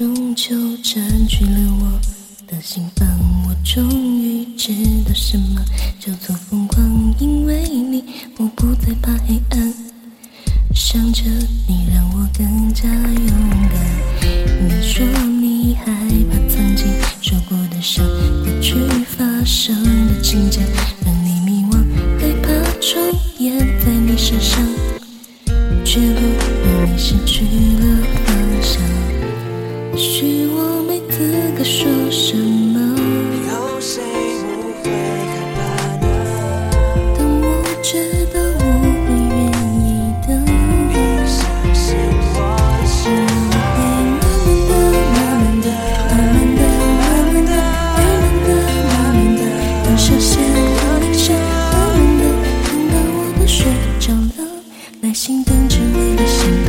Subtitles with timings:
[0.00, 2.00] 终究占据了我
[2.46, 3.06] 的心房，
[3.46, 3.86] 我终
[4.22, 4.72] 于知
[5.06, 5.62] 道什么
[5.98, 8.02] 叫做疯狂，因为你，
[8.38, 9.74] 我不再怕黑暗。
[10.74, 11.24] 想着
[11.68, 13.28] 你，让我更加勇
[13.68, 14.26] 敢。
[14.66, 15.04] 你说
[15.38, 15.92] 你害
[16.30, 16.86] 怕曾经
[17.20, 18.02] 受过的伤，
[18.42, 20.62] 过去发生的情节
[21.04, 21.76] 让你迷惘，
[22.18, 22.48] 害怕
[22.80, 22.98] 重
[23.38, 24.66] 演在你身上，
[25.84, 26.20] 绝路
[26.64, 28.19] 让你失去了。
[30.02, 32.80] 许我没资格说什么，
[33.46, 34.00] 有谁
[34.40, 34.48] 不
[34.82, 34.88] 会
[35.28, 35.60] 害怕
[36.00, 36.08] 呢？
[37.18, 37.44] 但我
[37.82, 37.90] 知
[38.32, 38.64] 道我
[39.04, 39.38] 会愿
[39.76, 40.28] 意的。
[41.28, 41.36] 相
[41.74, 41.84] 信
[42.32, 42.40] 我
[42.80, 42.96] 的时
[43.76, 45.68] 我会慢慢的、
[46.08, 46.64] 慢慢的、
[46.96, 47.60] 慢慢的、慢慢的、
[48.00, 48.50] 慢慢的、
[48.88, 49.38] 慢慢的，
[49.84, 52.24] 等下线和铃声，慢慢的
[52.64, 53.68] 等到我都睡
[54.00, 54.48] 着了，
[55.02, 56.68] 耐心等只为了心动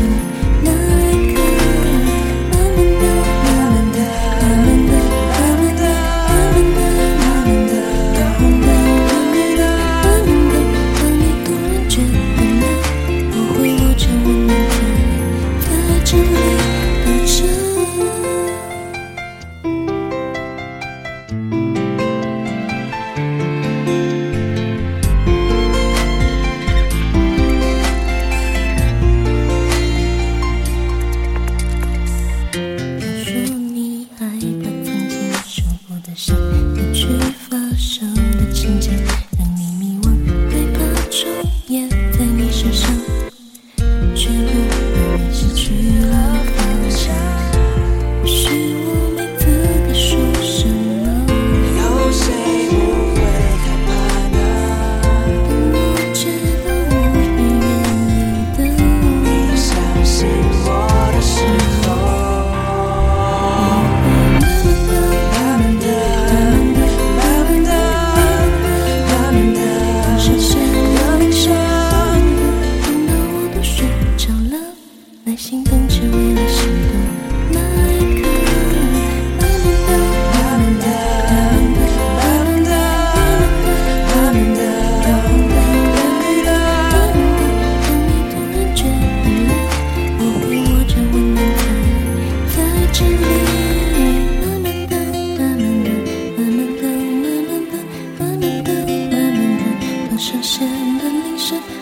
[100.21, 101.80] 声线的铃声。